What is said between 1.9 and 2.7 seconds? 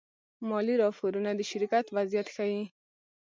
وضعیت ښيي.